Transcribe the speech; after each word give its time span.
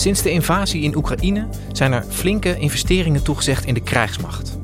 Sinds 0.00 0.22
de 0.22 0.30
invasie 0.30 0.82
in 0.82 0.96
Oekraïne 0.96 1.48
zijn 1.72 1.92
er 1.92 2.04
flinke 2.08 2.58
investeringen 2.58 3.22
toegezegd 3.22 3.64
in 3.64 3.74
de 3.74 3.80
krijgsmacht. 3.80 4.58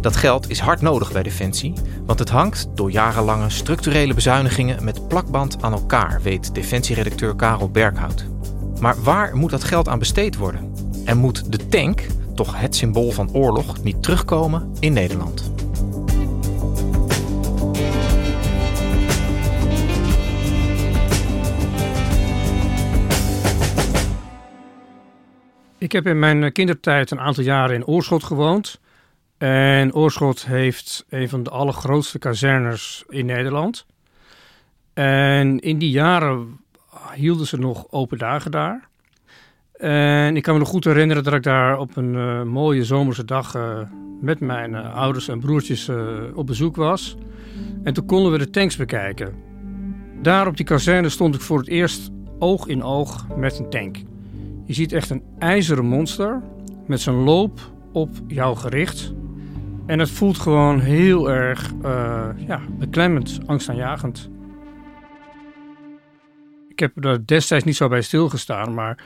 Dat 0.00 0.16
geld 0.16 0.50
is 0.50 0.58
hard 0.58 0.80
nodig 0.80 1.12
bij 1.12 1.22
Defensie, 1.22 1.72
want 2.06 2.18
het 2.18 2.28
hangt 2.28 2.68
door 2.74 2.90
jarenlange 2.90 3.50
structurele 3.50 4.14
bezuinigingen 4.14 4.84
met 4.84 5.08
plakband 5.08 5.62
aan 5.62 5.72
elkaar, 5.72 6.20
weet 6.22 6.54
Defensieredacteur 6.54 7.36
Karel 7.36 7.70
Berghout. 7.70 8.24
Maar 8.80 9.02
waar 9.02 9.36
moet 9.36 9.50
dat 9.50 9.64
geld 9.64 9.88
aan 9.88 9.98
besteed 9.98 10.36
worden? 10.36 10.72
En 11.04 11.18
moet 11.18 11.52
de 11.52 11.68
tank, 11.68 12.06
toch 12.34 12.60
het 12.60 12.76
symbool 12.76 13.10
van 13.10 13.32
oorlog, 13.32 13.82
niet 13.82 14.02
terugkomen 14.02 14.72
in 14.80 14.92
Nederland? 14.92 15.52
Ik 25.82 25.92
heb 25.92 26.06
in 26.06 26.18
mijn 26.18 26.52
kindertijd 26.52 27.10
een 27.10 27.20
aantal 27.20 27.44
jaren 27.44 27.74
in 27.74 27.86
Oorschot 27.86 28.24
gewoond. 28.24 28.80
En 29.38 29.94
Oorschot 29.94 30.46
heeft 30.46 31.06
een 31.08 31.28
van 31.28 31.42
de 31.42 31.50
allergrootste 31.50 32.18
kazernes 32.18 33.04
in 33.08 33.26
Nederland. 33.26 33.86
En 34.94 35.58
in 35.58 35.78
die 35.78 35.90
jaren 35.90 36.60
hielden 37.14 37.46
ze 37.46 37.58
nog 37.58 37.86
open 37.90 38.18
dagen 38.18 38.50
daar. 38.50 38.88
En 39.72 40.36
ik 40.36 40.42
kan 40.42 40.54
me 40.54 40.60
nog 40.60 40.68
goed 40.68 40.84
herinneren 40.84 41.24
dat 41.24 41.34
ik 41.34 41.42
daar 41.42 41.78
op 41.78 41.96
een 41.96 42.14
uh, 42.14 42.42
mooie 42.42 42.84
zomerse 42.84 43.24
dag 43.24 43.54
uh, 43.54 43.78
met 44.20 44.40
mijn 44.40 44.70
uh, 44.70 44.94
ouders 44.94 45.28
en 45.28 45.40
broertjes 45.40 45.90
op 46.34 46.46
bezoek 46.46 46.76
was. 46.76 47.16
En 47.84 47.94
toen 47.94 48.06
konden 48.06 48.32
we 48.32 48.38
de 48.38 48.50
tanks 48.50 48.76
bekijken. 48.76 49.34
Daar 50.20 50.46
op 50.46 50.56
die 50.56 50.66
kazerne 50.66 51.08
stond 51.08 51.34
ik 51.34 51.40
voor 51.40 51.58
het 51.58 51.68
eerst 51.68 52.10
oog 52.38 52.66
in 52.66 52.82
oog 52.82 53.26
met 53.36 53.58
een 53.58 53.70
tank. 53.70 54.11
Je 54.64 54.74
ziet 54.74 54.92
echt 54.92 55.10
een 55.10 55.22
ijzeren 55.38 55.84
monster 55.84 56.42
met 56.86 57.00
zijn 57.00 57.16
loop 57.16 57.60
op 57.92 58.10
jou 58.26 58.56
gericht. 58.56 59.12
En 59.86 59.98
het 59.98 60.10
voelt 60.10 60.38
gewoon 60.38 60.80
heel 60.80 61.30
erg 61.30 61.72
uh, 61.84 62.28
ja, 62.36 62.60
beklemmend, 62.78 63.40
angstaanjagend. 63.46 64.30
Ik 66.68 66.78
heb 66.78 67.04
er 67.04 67.26
destijds 67.26 67.64
niet 67.64 67.76
zo 67.76 67.88
bij 67.88 68.02
stilgestaan, 68.02 68.74
maar 68.74 69.04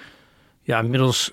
ja, 0.62 0.80
inmiddels 0.80 1.32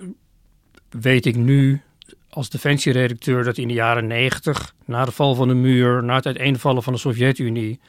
weet 0.88 1.26
ik 1.26 1.36
nu 1.36 1.82
als 2.28 2.50
defensieredacteur 2.50 3.44
dat 3.44 3.58
in 3.58 3.68
de 3.68 3.74
jaren 3.74 4.06
90, 4.06 4.74
na 4.84 5.04
de 5.04 5.12
val 5.12 5.34
van 5.34 5.48
de 5.48 5.54
muur, 5.54 6.04
na 6.04 6.14
het 6.14 6.26
uiteenvallen 6.26 6.82
van 6.82 6.92
de 6.92 6.98
Sovjet-Unie, 6.98 7.80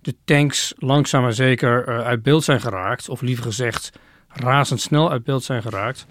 de 0.00 0.14
tanks 0.24 0.74
langzaam 0.78 1.22
maar 1.22 1.32
zeker 1.32 1.88
uh, 1.88 2.00
uit 2.00 2.22
beeld 2.22 2.44
zijn 2.44 2.60
geraakt. 2.60 3.08
Of 3.08 3.20
liever 3.20 3.44
gezegd, 3.44 3.92
razendsnel 4.32 5.10
uit 5.10 5.24
beeld 5.24 5.44
zijn 5.44 5.62
geraakt. 5.62 6.06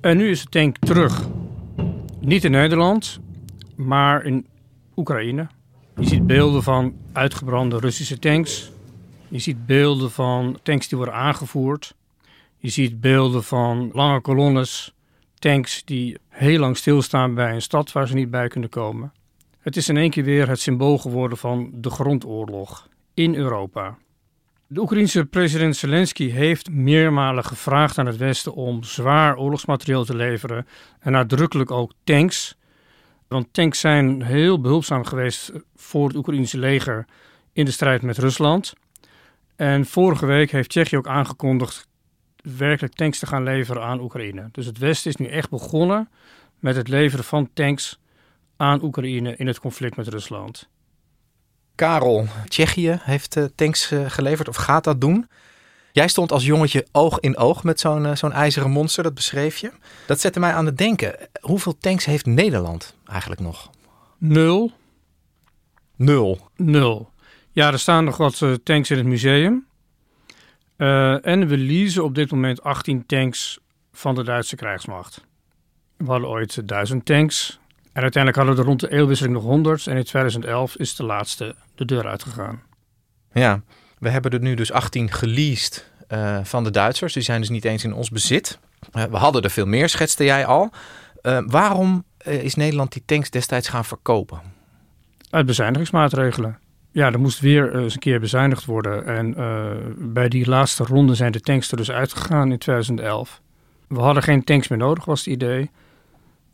En 0.00 0.16
nu 0.16 0.30
is 0.30 0.42
de 0.42 0.48
tank 0.48 0.78
terug. 0.78 1.28
Niet 2.20 2.44
in 2.44 2.50
Nederland, 2.50 3.20
maar 3.76 4.24
in 4.24 4.46
Oekraïne. 4.96 5.46
Je 5.96 6.06
ziet 6.06 6.26
beelden 6.26 6.62
van 6.62 6.94
uitgebrande 7.12 7.78
Russische 7.78 8.18
tanks. 8.18 8.70
Je 9.28 9.38
ziet 9.38 9.66
beelden 9.66 10.10
van 10.10 10.58
tanks 10.62 10.88
die 10.88 10.98
worden 10.98 11.14
aangevoerd. 11.14 11.94
Je 12.58 12.68
ziet 12.68 13.00
beelden 13.00 13.44
van 13.44 13.90
lange 13.92 14.20
kolonnes, 14.20 14.94
tanks 15.38 15.84
die 15.84 16.18
heel 16.28 16.58
lang 16.58 16.76
stilstaan 16.76 17.34
bij 17.34 17.54
een 17.54 17.62
stad 17.62 17.92
waar 17.92 18.08
ze 18.08 18.14
niet 18.14 18.30
bij 18.30 18.48
kunnen 18.48 18.70
komen. 18.70 19.12
Het 19.60 19.76
is 19.76 19.88
in 19.88 19.96
één 19.96 20.10
keer 20.10 20.24
weer 20.24 20.48
het 20.48 20.60
symbool 20.60 20.98
geworden 20.98 21.38
van 21.38 21.70
de 21.74 21.90
grondoorlog 21.90 22.88
in 23.14 23.34
Europa. 23.34 23.98
De 24.68 24.80
Oekraïense 24.80 25.26
president 25.26 25.76
Zelensky 25.76 26.30
heeft 26.30 26.70
meermalen 26.70 27.44
gevraagd 27.44 27.98
aan 27.98 28.06
het 28.06 28.16
Westen 28.16 28.54
om 28.54 28.82
zwaar 28.82 29.36
oorlogsmateriaal 29.36 30.04
te 30.04 30.16
leveren 30.16 30.66
en 31.00 31.12
nadrukkelijk 31.12 31.70
ook 31.70 31.92
tanks. 32.04 32.56
Want 33.28 33.52
tanks 33.52 33.80
zijn 33.80 34.22
heel 34.22 34.60
behulpzaam 34.60 35.04
geweest 35.04 35.52
voor 35.76 36.08
het 36.08 36.16
Oekraïense 36.16 36.58
leger 36.58 37.06
in 37.52 37.64
de 37.64 37.70
strijd 37.70 38.02
met 38.02 38.18
Rusland. 38.18 38.72
En 39.56 39.86
vorige 39.86 40.26
week 40.26 40.50
heeft 40.50 40.68
Tsjechië 40.68 40.96
ook 40.96 41.08
aangekondigd 41.08 41.88
werkelijk 42.56 42.94
tanks 42.94 43.18
te 43.18 43.26
gaan 43.26 43.42
leveren 43.42 43.82
aan 43.82 44.00
Oekraïne. 44.00 44.48
Dus 44.52 44.66
het 44.66 44.78
Westen 44.78 45.10
is 45.10 45.16
nu 45.16 45.26
echt 45.26 45.50
begonnen 45.50 46.08
met 46.58 46.76
het 46.76 46.88
leveren 46.88 47.24
van 47.24 47.50
tanks 47.52 48.00
aan 48.56 48.82
Oekraïne 48.82 49.36
in 49.36 49.46
het 49.46 49.60
conflict 49.60 49.96
met 49.96 50.08
Rusland. 50.08 50.68
Karel, 51.76 52.26
Tsjechië 52.48 52.98
heeft 53.02 53.36
uh, 53.36 53.44
tanks 53.54 53.92
uh, 53.92 54.10
geleverd 54.10 54.48
of 54.48 54.56
gaat 54.56 54.84
dat 54.84 55.00
doen. 55.00 55.28
Jij 55.92 56.08
stond 56.08 56.32
als 56.32 56.44
jongetje 56.44 56.86
oog 56.92 57.20
in 57.20 57.36
oog 57.36 57.64
met 57.64 57.80
zo'n 57.80 58.04
uh, 58.04 58.14
zo'n 58.14 58.32
ijzeren 58.32 58.70
monster, 58.70 59.02
dat 59.02 59.14
beschreef 59.14 59.56
je. 59.56 59.72
Dat 60.06 60.20
zette 60.20 60.40
mij 60.40 60.52
aan 60.52 60.66
het 60.66 60.78
denken. 60.78 61.16
Hoeveel 61.40 61.78
tanks 61.78 62.04
heeft 62.04 62.26
Nederland 62.26 62.94
eigenlijk 63.04 63.40
nog? 63.40 63.70
Nul. 64.18 64.72
Nul? 65.96 66.50
Nul. 66.56 67.10
Ja, 67.50 67.72
er 67.72 67.78
staan 67.78 68.04
nog 68.04 68.16
wat 68.16 68.42
tanks 68.62 68.90
in 68.90 68.96
het 68.96 69.06
museum. 69.06 69.66
en 70.76 71.46
we 71.46 71.56
leasen 71.56 72.04
op 72.04 72.14
dit 72.14 72.30
moment 72.30 72.62
18 72.62 73.06
tanks 73.06 73.58
van 73.92 74.14
de 74.14 74.24
Duitse 74.24 74.56
krijgsmacht. 74.56 75.24
We 75.96 76.10
hadden 76.10 76.28
ooit 76.28 76.68
1000 76.68 77.04
tanks. 77.04 77.58
En 77.96 78.02
uiteindelijk 78.02 78.36
hadden 78.36 78.54
we 78.54 78.60
er 78.60 78.66
rond 78.66 78.80
de 78.80 78.98
eeuwwisseling 78.98 79.34
nog 79.34 79.44
100 79.44 79.86
en 79.86 79.96
in 79.96 80.04
2011 80.04 80.76
is 80.76 80.96
de 80.96 81.04
laatste 81.04 81.54
de 81.74 81.84
deur 81.84 82.06
uitgegaan. 82.06 82.62
Ja, 83.32 83.60
we 83.98 84.08
hebben 84.08 84.30
er 84.30 84.40
nu 84.40 84.54
dus 84.54 84.72
18 84.72 85.12
geleased 85.12 85.90
uh, 86.08 86.38
van 86.42 86.64
de 86.64 86.70
Duitsers. 86.70 87.12
Die 87.12 87.22
zijn 87.22 87.40
dus 87.40 87.48
niet 87.48 87.64
eens 87.64 87.84
in 87.84 87.92
ons 87.92 88.10
bezit. 88.10 88.58
Uh, 88.92 89.04
we 89.04 89.16
hadden 89.16 89.42
er 89.42 89.50
veel 89.50 89.66
meer, 89.66 89.88
schetste 89.88 90.24
jij 90.24 90.46
al. 90.46 90.70
Uh, 91.22 91.38
waarom 91.46 92.04
is 92.24 92.54
Nederland 92.54 92.92
die 92.92 93.02
tanks 93.06 93.30
destijds 93.30 93.68
gaan 93.68 93.84
verkopen? 93.84 94.40
Uit 95.30 95.46
bezuinigingsmaatregelen. 95.46 96.58
Ja, 96.92 97.12
er 97.12 97.20
moest 97.20 97.40
weer 97.40 97.76
eens 97.76 97.94
een 97.94 98.00
keer 98.00 98.20
bezuinigd 98.20 98.64
worden. 98.64 99.06
En 99.06 99.34
bij 100.12 100.28
die 100.28 100.48
laatste 100.48 100.84
ronde 100.84 101.14
zijn 101.14 101.32
de 101.32 101.40
tanks 101.40 101.70
er 101.70 101.76
dus 101.76 101.90
uitgegaan 101.90 102.52
in 102.52 102.58
2011. 102.58 103.40
We 103.88 104.00
hadden 104.00 104.22
geen 104.22 104.44
tanks 104.44 104.68
meer 104.68 104.78
nodig, 104.78 105.04
was 105.04 105.18
het 105.24 105.34
idee. 105.34 105.70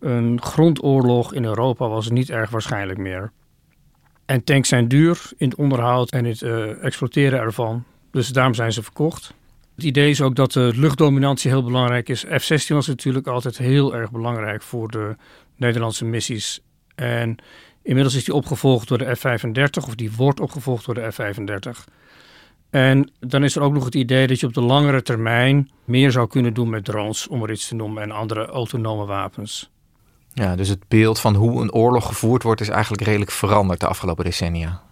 Een 0.02 0.42
grondoorlog 0.42 1.34
in 1.34 1.44
Europa 1.44 1.88
was 1.88 2.10
niet 2.10 2.30
erg 2.30 2.50
waarschijnlijk 2.50 2.98
meer. 2.98 3.32
En 4.26 4.44
tanks 4.44 4.68
zijn 4.68 4.88
duur 4.88 5.30
in 5.36 5.48
het 5.48 5.58
onderhoud 5.58 6.10
en 6.10 6.24
het 6.24 6.40
uh, 6.40 6.84
exploiteren 6.84 7.38
ervan. 7.38 7.84
Dus 8.10 8.28
daarom 8.28 8.54
zijn 8.54 8.72
ze 8.72 8.82
verkocht. 8.82 9.34
Het 9.74 9.84
idee 9.84 10.10
is 10.10 10.20
ook 10.20 10.34
dat 10.34 10.52
de 10.52 10.72
luchtdominantie 10.74 11.50
heel 11.50 11.64
belangrijk 11.64 12.08
is. 12.08 12.24
F-16 12.24 12.66
was 12.66 12.86
natuurlijk 12.86 13.26
altijd 13.26 13.58
heel 13.58 13.94
erg 13.94 14.10
belangrijk 14.10 14.62
voor 14.62 14.90
de 14.90 15.16
Nederlandse 15.56 16.04
missies. 16.04 16.60
En 16.94 17.36
inmiddels 17.82 18.14
is 18.14 18.24
die 18.24 18.34
opgevolgd 18.34 18.88
door 18.88 18.98
de 18.98 19.14
F-35, 19.14 19.86
of 19.86 19.94
die 19.94 20.12
wordt 20.12 20.40
opgevolgd 20.40 20.84
door 20.84 20.94
de 20.94 21.12
F-35. 21.12 21.92
En 22.70 23.10
dan 23.20 23.44
is 23.44 23.56
er 23.56 23.62
ook 23.62 23.72
nog 23.72 23.84
het 23.84 23.94
idee 23.94 24.26
dat 24.26 24.40
je 24.40 24.46
op 24.46 24.54
de 24.54 24.60
langere 24.60 25.02
termijn 25.02 25.70
meer 25.84 26.10
zou 26.10 26.28
kunnen 26.28 26.54
doen 26.54 26.70
met 26.70 26.84
drones, 26.84 27.28
om 27.28 27.42
er 27.42 27.50
iets 27.50 27.68
te 27.68 27.74
noemen, 27.74 28.02
en 28.02 28.10
andere 28.10 28.46
autonome 28.46 29.04
wapens. 29.04 29.71
Ja, 30.34 30.56
dus 30.56 30.68
het 30.68 30.88
beeld 30.88 31.20
van 31.20 31.34
hoe 31.34 31.62
een 31.62 31.72
oorlog 31.72 32.06
gevoerd 32.06 32.42
wordt 32.42 32.60
is 32.60 32.68
eigenlijk 32.68 33.02
redelijk 33.02 33.30
veranderd 33.30 33.80
de 33.80 33.86
afgelopen 33.86 34.24
decennia. 34.24 34.82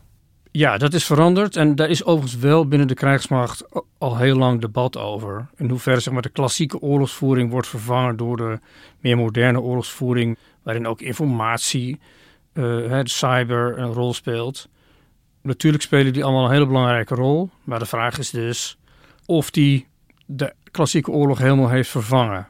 Ja, 0.52 0.78
dat 0.78 0.94
is 0.94 1.04
veranderd. 1.04 1.56
En 1.56 1.74
daar 1.74 1.88
is 1.88 2.04
overigens 2.04 2.40
wel 2.40 2.68
binnen 2.68 2.88
de 2.88 2.94
krijgsmacht 2.94 3.64
al 3.98 4.16
heel 4.16 4.36
lang 4.36 4.60
debat 4.60 4.96
over. 4.96 5.48
In 5.56 5.68
hoeverre 5.68 6.00
zeg 6.00 6.12
maar, 6.12 6.22
de 6.22 6.28
klassieke 6.28 6.80
oorlogsvoering 6.80 7.50
wordt 7.50 7.68
vervangen 7.68 8.16
door 8.16 8.36
de 8.36 8.58
meer 9.00 9.16
moderne 9.16 9.60
oorlogsvoering, 9.60 10.38
waarin 10.62 10.86
ook 10.86 11.00
informatie, 11.00 12.00
uh, 12.52 13.00
cyber 13.04 13.78
een 13.78 13.92
rol 13.92 14.14
speelt. 14.14 14.68
Natuurlijk 15.42 15.82
spelen 15.82 16.12
die 16.12 16.24
allemaal 16.24 16.44
een 16.44 16.52
hele 16.52 16.66
belangrijke 16.66 17.14
rol. 17.14 17.50
Maar 17.64 17.78
de 17.78 17.86
vraag 17.86 18.18
is 18.18 18.30
dus 18.30 18.78
of 19.26 19.50
die 19.50 19.86
de 20.26 20.54
klassieke 20.70 21.10
oorlog 21.10 21.38
helemaal 21.38 21.68
heeft 21.68 21.90
vervangen. 21.90 22.48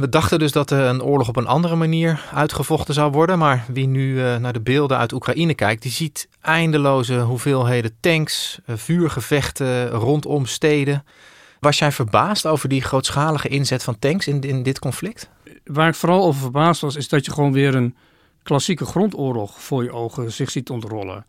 We 0.00 0.08
dachten 0.08 0.38
dus 0.38 0.52
dat 0.52 0.70
een 0.70 1.02
oorlog 1.02 1.28
op 1.28 1.36
een 1.36 1.46
andere 1.46 1.76
manier 1.76 2.24
uitgevochten 2.32 2.94
zou 2.94 3.12
worden. 3.12 3.38
Maar 3.38 3.64
wie 3.68 3.86
nu 3.86 4.14
naar 4.38 4.52
de 4.52 4.60
beelden 4.60 4.98
uit 4.98 5.12
Oekraïne 5.12 5.54
kijkt, 5.54 5.82
die 5.82 5.90
ziet 5.90 6.28
eindeloze 6.40 7.20
hoeveelheden 7.20 7.96
tanks, 8.00 8.58
vuurgevechten 8.66 9.88
rondom 9.88 10.46
steden. 10.46 11.04
Was 11.58 11.78
jij 11.78 11.92
verbaasd 11.92 12.46
over 12.46 12.68
die 12.68 12.82
grootschalige 12.82 13.48
inzet 13.48 13.82
van 13.82 13.98
tanks 13.98 14.26
in, 14.26 14.40
in 14.40 14.62
dit 14.62 14.78
conflict? 14.78 15.28
Waar 15.64 15.88
ik 15.88 15.94
vooral 15.94 16.24
over 16.24 16.40
verbaasd 16.40 16.80
was, 16.80 16.96
is 16.96 17.08
dat 17.08 17.24
je 17.24 17.32
gewoon 17.32 17.52
weer 17.52 17.74
een 17.74 17.96
klassieke 18.42 18.84
grondoorlog 18.84 19.60
voor 19.62 19.82
je 19.82 19.92
ogen 19.92 20.32
zich 20.32 20.50
ziet 20.50 20.70
ontrollen. 20.70 21.24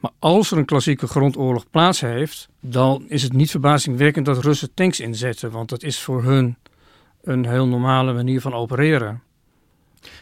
Maar 0.00 0.12
als 0.18 0.50
er 0.50 0.58
een 0.58 0.64
klassieke 0.64 1.06
grondoorlog 1.06 1.64
plaats 1.70 2.00
heeft, 2.00 2.48
dan 2.60 3.04
is 3.08 3.22
het 3.22 3.32
niet 3.32 3.50
verbazingwekkend 3.50 4.26
dat 4.26 4.44
Russen 4.44 4.74
tanks 4.74 5.00
inzetten, 5.00 5.50
want 5.50 5.68
dat 5.68 5.82
is 5.82 6.00
voor 6.00 6.22
hun 6.22 6.56
een 7.24 7.46
heel 7.46 7.66
normale 7.66 8.12
manier 8.12 8.40
van 8.40 8.54
opereren. 8.54 9.22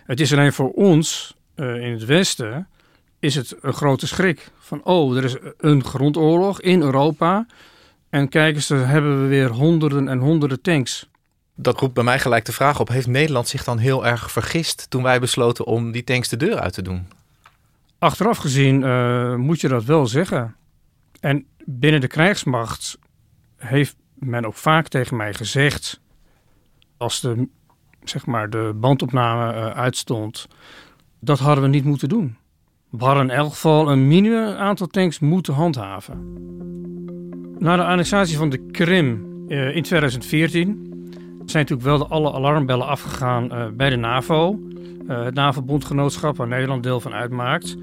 Het 0.04 0.20
is 0.20 0.32
alleen 0.32 0.52
voor 0.52 0.70
ons 0.70 1.37
uh, 1.56 1.84
in 1.84 1.93
het 1.93 2.04
Westen 2.04 2.69
is 3.19 3.34
het 3.34 3.56
een 3.60 3.72
grote 3.72 4.06
schrik 4.06 4.50
van 4.58 4.84
oh, 4.84 5.16
er 5.16 5.25
is 5.25 5.37
een 5.58 5.84
grondoorlog 5.84 6.60
in 6.60 6.82
Europa 6.82 7.46
en 8.10 8.28
kijk 8.28 8.54
eens, 8.54 8.66
dan 8.66 8.78
hebben 8.78 9.22
we 9.22 9.28
weer 9.28 9.50
honderden 9.50 10.08
en 10.08 10.19
honderden 10.19 10.60
tanks. 10.60 11.08
Dat 11.54 11.81
roept 11.81 11.94
bij 11.94 12.04
mij 12.04 12.19
gelijk 12.19 12.44
de 12.44 12.52
vraag 12.52 12.81
op: 12.81 12.88
heeft 12.88 13.06
Nederland 13.06 13.48
zich 13.48 13.64
dan 13.64 13.78
heel 13.78 14.06
erg 14.06 14.31
vergist 14.31 14.90
toen 14.90 15.02
wij 15.02 15.20
besloten 15.20 15.64
om 15.64 15.93
die 15.93 16.05
tanks 16.05 16.28
de 16.28 16.37
deur 16.37 16.60
uit 16.60 16.72
te 16.72 16.82
doen? 16.82 17.08
Achteraf 17.98 18.38
gezien 18.38 18.82
uh, 18.82 19.34
moet 19.34 19.60
je 19.60 19.69
dat 19.69 19.84
wel 19.84 20.06
zeggen. 20.06 20.56
En 21.20 21.46
binnen 21.64 22.00
de 22.00 22.06
krijgsmacht 22.06 22.98
heeft 23.56 23.96
men 24.14 24.46
ook 24.46 24.56
vaak 24.56 24.88
tegen 24.88 25.16
mij 25.16 25.34
gezegd, 25.34 26.00
als 27.02 27.20
de, 27.20 27.49
zeg 28.04 28.26
maar, 28.26 28.50
de 28.50 28.72
bandopname 28.76 29.54
uh, 29.54 29.66
uitstond, 29.66 30.49
dat 31.20 31.38
hadden 31.38 31.64
we 31.64 31.70
niet 31.70 31.84
moeten 31.84 32.08
doen. 32.08 32.37
We 32.90 33.04
hadden 33.04 33.22
in 33.22 33.37
elk 33.37 33.50
geval 33.50 33.90
een 33.90 34.08
minimum 34.08 34.54
aantal 34.56 34.87
tanks 34.87 35.19
moeten 35.19 35.54
handhaven. 35.54 36.16
Na 37.58 37.76
de 37.76 37.84
annexatie 37.84 38.37
van 38.37 38.50
de 38.50 38.66
Krim 38.70 39.26
uh, 39.49 39.76
in 39.76 39.82
2014 39.82 40.90
zijn 41.44 41.62
natuurlijk 41.62 41.88
wel 41.88 41.99
de 41.99 42.06
alle 42.06 42.32
alarmbellen 42.32 42.87
afgegaan 42.87 43.44
uh, 43.44 43.66
bij 43.76 43.90
de 43.90 43.96
NAVO. 43.96 44.58
Het 45.06 45.34
NAVO-bondgenootschap 45.34 46.37
waar 46.37 46.48
Nederland 46.48 46.82
deel 46.82 47.00
van 47.00 47.12
uitmaakt. 47.12 47.76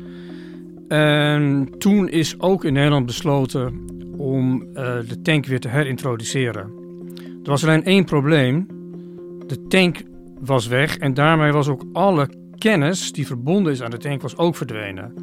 En 0.88 1.69
toen 1.77 2.10
is 2.10 2.39
ook 2.39 2.63
in 2.63 2.74
Nederland 2.74 3.06
besloten 3.06 3.86
om 4.18 4.74
de 4.74 5.19
tank 5.22 5.45
weer 5.45 5.60
te 5.60 5.68
herintroduceren. 5.68 6.72
Er 7.44 7.50
was 7.50 7.63
alleen 7.63 7.83
één 7.83 8.06
probleem. 8.06 8.78
De 9.50 9.68
tank 9.68 10.04
was 10.40 10.68
weg 10.68 10.98
en 10.98 11.13
daarmee 11.13 11.51
was 11.51 11.68
ook 11.68 11.84
alle 11.94 12.30
kennis 12.57 13.12
die 13.12 13.28
verbonden 13.28 13.72
is 13.72 13.81
aan 13.81 13.92
de 13.92 13.98
tank 13.98 14.22
was 14.22 14.38
ook 14.38 14.56
verdwenen. 14.56 15.13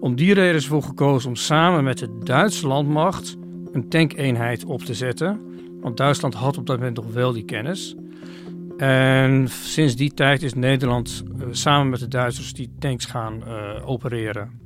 Om 0.00 0.16
die 0.16 0.34
reden 0.34 0.54
is 0.54 0.62
ervoor 0.62 0.82
gekozen 0.82 1.28
om 1.28 1.36
samen 1.36 1.84
met 1.84 1.98
de 1.98 2.18
Duitse 2.24 2.66
landmacht 2.66 3.36
een 3.72 3.88
tankeenheid 3.88 4.64
op 4.64 4.82
te 4.82 4.94
zetten. 4.94 5.40
Want 5.80 5.96
Duitsland 5.96 6.34
had 6.34 6.58
op 6.58 6.66
dat 6.66 6.78
moment 6.78 6.96
nog 6.96 7.12
wel 7.12 7.32
die 7.32 7.44
kennis. 7.44 7.96
En 8.76 9.48
sinds 9.48 9.96
die 9.96 10.14
tijd 10.14 10.42
is 10.42 10.54
Nederland 10.54 11.22
uh, 11.38 11.46
samen 11.50 11.88
met 11.88 12.00
de 12.00 12.08
Duitsers 12.08 12.52
die 12.52 12.70
tanks 12.78 13.04
gaan 13.04 13.42
uh, 13.46 13.88
opereren. 13.88 14.65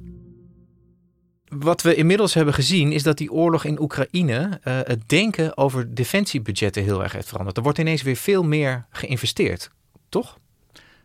Wat 1.50 1.82
we 1.82 1.94
inmiddels 1.94 2.34
hebben 2.34 2.54
gezien 2.54 2.92
is 2.92 3.02
dat 3.02 3.18
die 3.18 3.32
oorlog 3.32 3.64
in 3.64 3.80
Oekraïne 3.80 4.60
uh, 4.64 4.78
het 4.84 5.08
denken 5.08 5.56
over 5.56 5.94
defensiebudgetten 5.94 6.82
heel 6.82 7.02
erg 7.02 7.12
heeft 7.12 7.28
veranderd. 7.28 7.56
Er 7.56 7.62
wordt 7.62 7.78
ineens 7.78 8.02
weer 8.02 8.16
veel 8.16 8.42
meer 8.42 8.84
geïnvesteerd, 8.90 9.70
toch? 10.08 10.38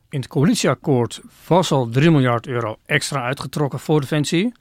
In 0.10 0.20
het 0.20 0.30
coalitieakkoord 0.30 1.22
was 1.48 1.72
al 1.72 1.90
3 1.90 2.12
miljard 2.12 2.48
euro 2.48 2.78
extra 2.86 3.22
uitgetrokken 3.24 3.80
voor 3.80 4.02
defensie. 4.02 4.54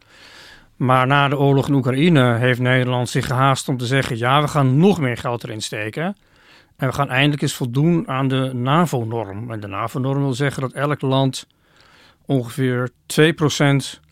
Maar 0.76 1.06
na 1.06 1.28
de 1.28 1.38
oorlog 1.38 1.68
in 1.68 1.74
Oekraïne 1.74 2.34
heeft 2.34 2.60
Nederland 2.60 3.08
zich 3.08 3.26
gehaast 3.26 3.68
om 3.68 3.76
te 3.76 3.86
zeggen: 3.86 4.18
ja, 4.18 4.40
we 4.40 4.48
gaan 4.48 4.78
nog 4.78 5.00
meer 5.00 5.16
geld 5.16 5.44
erin 5.44 5.62
steken. 5.62 6.16
En 6.76 6.88
we 6.88 6.94
gaan 6.94 7.10
eindelijk 7.10 7.42
eens 7.42 7.54
voldoen 7.54 8.08
aan 8.08 8.28
de 8.28 8.50
NAVO-norm. 8.54 9.50
En 9.50 9.60
de 9.60 9.66
NAVO-norm 9.66 10.22
wil 10.22 10.34
zeggen 10.34 10.62
dat 10.62 10.72
elk 10.72 11.00
land 11.00 11.46
ongeveer 12.26 12.90
2% 13.06 14.03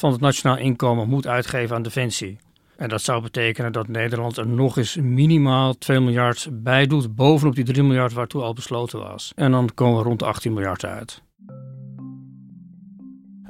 van 0.00 0.12
het 0.12 0.20
nationaal 0.20 0.56
inkomen 0.56 1.08
moet 1.08 1.26
uitgeven 1.26 1.76
aan 1.76 1.82
defensie. 1.82 2.38
En 2.76 2.88
dat 2.88 3.02
zou 3.02 3.22
betekenen 3.22 3.72
dat 3.72 3.88
Nederland 3.88 4.36
er 4.36 4.46
nog 4.46 4.76
eens 4.76 4.96
minimaal 4.96 5.78
2 5.78 6.00
miljard 6.00 6.48
bij 6.52 6.86
doet, 6.86 7.14
bovenop 7.14 7.54
die 7.54 7.64
3 7.64 7.82
miljard 7.82 8.12
waartoe 8.12 8.42
al 8.42 8.52
besloten 8.52 8.98
was. 8.98 9.32
En 9.36 9.50
dan 9.50 9.70
komen 9.74 9.98
we 9.98 10.04
rond 10.04 10.18
de 10.18 10.24
18 10.24 10.52
miljard 10.52 10.84
uit. 10.84 11.22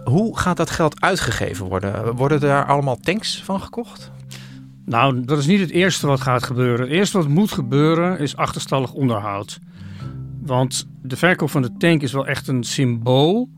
Hoe 0.05 0.39
gaat 0.39 0.57
dat 0.57 0.71
geld 0.71 1.01
uitgegeven 1.01 1.67
worden? 1.67 2.17
Worden 2.17 2.41
daar 2.41 2.67
allemaal 2.67 2.97
tanks 2.97 3.43
van 3.43 3.61
gekocht? 3.61 4.11
Nou, 4.85 5.25
dat 5.25 5.39
is 5.39 5.47
niet 5.47 5.61
het 5.61 5.71
eerste 5.71 6.07
wat 6.07 6.21
gaat 6.21 6.43
gebeuren. 6.43 6.81
Het 6.81 6.95
eerste 6.95 7.19
wat 7.19 7.29
moet 7.29 7.53
gebeuren 7.53 8.19
is 8.19 8.37
achterstallig 8.37 8.93
onderhoud. 8.93 9.59
Want 10.43 10.89
de 11.03 11.17
verkoop 11.17 11.51
van 11.51 11.63
de 11.63 11.77
tank 11.79 12.03
is 12.03 12.13
wel 12.13 12.27
echt 12.27 12.49
een 12.49 12.65
symbool 12.65 13.49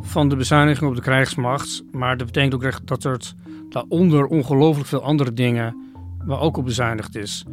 van 0.00 0.28
de 0.28 0.36
bezuiniging 0.36 0.88
op 0.90 0.96
de 0.96 1.02
krijgsmacht. 1.02 1.82
Maar 1.92 2.16
dat 2.16 2.26
betekent 2.26 2.54
ook 2.54 2.86
dat 2.86 3.04
er 3.04 3.32
daaronder 3.68 4.26
ongelooflijk 4.26 4.88
veel 4.88 5.02
andere 5.02 5.32
dingen 5.32 5.76
waar 6.24 6.40
ook 6.40 6.56
op 6.56 6.64
bezuinigd 6.64 7.16
is. 7.16 7.44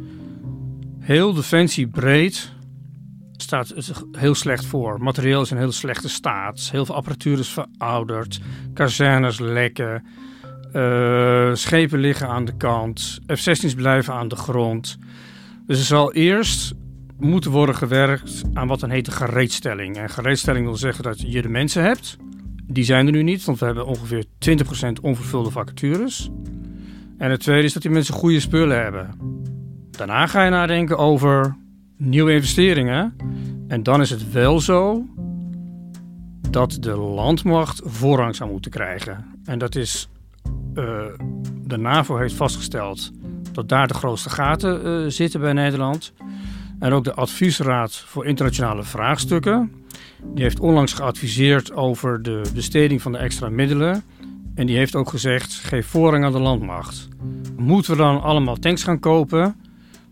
Heel 0.98 1.32
defensie 1.32 1.88
breed 1.88 2.52
staat 3.36 3.68
het 3.68 4.04
heel 4.12 4.34
slecht 4.34 4.66
voor. 4.66 5.02
Materieel 5.02 5.42
is 5.42 5.50
in 5.50 5.56
heel 5.56 5.72
slechte 5.72 6.08
staat. 6.08 6.68
Heel 6.72 6.84
veel 6.84 6.94
apparatuur 6.94 7.38
is 7.38 7.48
verouderd. 7.48 8.40
Kazernes 8.74 9.38
lekken. 9.38 10.04
Uh, 10.72 11.54
schepen 11.54 11.98
liggen 11.98 12.28
aan 12.28 12.44
de 12.44 12.56
kant. 12.56 13.20
F-16's 13.26 13.74
blijven 13.74 14.14
aan 14.14 14.28
de 14.28 14.36
grond. 14.36 14.98
Dus 15.66 15.78
er 15.78 15.84
zal 15.84 16.12
eerst 16.12 16.74
moeten 17.18 17.50
worden 17.50 17.74
gewerkt 17.74 18.42
aan 18.54 18.68
wat 18.68 18.80
dan 18.80 18.90
heet 18.90 19.08
gereedstelling. 19.08 19.96
En 19.96 20.10
gereedstelling 20.10 20.66
wil 20.66 20.76
zeggen 20.76 21.04
dat 21.04 21.20
je 21.20 21.42
de 21.42 21.48
mensen 21.48 21.82
hebt. 21.82 22.16
Die 22.66 22.84
zijn 22.84 23.06
er 23.06 23.12
nu 23.12 23.22
niet, 23.22 23.44
want 23.44 23.58
we 23.58 23.64
hebben 23.64 23.86
ongeveer 23.86 24.24
20% 24.24 25.00
onvervulde 25.02 25.50
vacatures. 25.50 26.30
En 27.18 27.30
het 27.30 27.40
tweede 27.40 27.64
is 27.64 27.72
dat 27.72 27.82
die 27.82 27.90
mensen 27.90 28.14
goede 28.14 28.40
spullen 28.40 28.82
hebben. 28.82 29.10
Daarna 29.90 30.26
ga 30.26 30.44
je 30.44 30.50
nadenken 30.50 30.98
over 30.98 31.56
nieuwe 31.96 32.32
investeringen. 32.32 33.16
En 33.68 33.82
dan 33.82 34.00
is 34.00 34.10
het 34.10 34.32
wel 34.32 34.60
zo 34.60 35.04
dat 36.50 36.76
de 36.80 36.96
landmacht 36.96 37.80
voorrang 37.84 38.36
zou 38.36 38.50
moeten 38.50 38.70
krijgen. 38.70 39.24
En 39.44 39.58
dat 39.58 39.74
is, 39.74 40.08
uh, 40.74 41.04
de 41.66 41.76
NAVO 41.76 42.16
heeft 42.16 42.34
vastgesteld 42.34 43.12
dat 43.52 43.68
daar 43.68 43.88
de 43.88 43.94
grootste 43.94 44.30
gaten 44.30 44.86
uh, 44.86 45.10
zitten 45.10 45.40
bij 45.40 45.52
Nederland. 45.52 46.12
En 46.78 46.92
ook 46.92 47.04
de 47.04 47.14
Adviesraad 47.14 47.96
voor 47.96 48.26
Internationale 48.26 48.82
Vraagstukken. 48.82 49.72
Die 50.34 50.42
heeft 50.42 50.60
onlangs 50.60 50.92
geadviseerd 50.92 51.72
over 51.72 52.22
de 52.22 52.42
besteding 52.54 53.02
van 53.02 53.12
de 53.12 53.18
extra 53.18 53.48
middelen. 53.48 54.02
En 54.54 54.66
die 54.66 54.76
heeft 54.76 54.94
ook 54.94 55.08
gezegd: 55.08 55.54
geef 55.54 55.86
voorrang 55.86 56.24
aan 56.24 56.32
de 56.32 56.40
landmacht. 56.40 57.08
Moeten 57.56 57.90
we 57.90 57.96
dan 57.96 58.22
allemaal 58.22 58.56
tanks 58.56 58.84
gaan 58.84 59.00
kopen? 59.00 59.56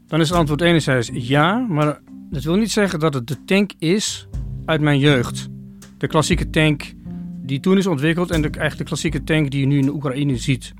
Dan 0.07 0.21
is 0.21 0.29
het 0.29 0.39
antwoord 0.39 0.61
enerzijds 0.61 1.11
ja, 1.13 1.59
maar 1.59 2.01
dat 2.31 2.43
wil 2.43 2.57
niet 2.57 2.71
zeggen 2.71 3.01
dat 3.01 3.15
het 3.15 3.27
de 3.27 3.45
tank 3.45 3.73
is 3.79 4.29
uit 4.65 4.81
mijn 4.81 4.99
jeugd. 4.99 5.49
De 5.99 6.07
klassieke 6.07 6.51
tank 6.51 6.93
die 7.43 7.61
toen 7.61 7.79
is 7.79 7.87
ontwikkeld 7.87 8.31
en 8.31 8.43
de, 8.43 8.49
eigenlijk 8.49 8.79
de 8.79 8.85
klassieke 8.85 9.25
tank 9.25 9.51
die 9.51 9.61
je 9.61 9.67
nu 9.67 9.79
in 9.79 9.85
de 9.85 9.93
Oekraïne 9.93 10.37
ziet. 10.37 10.75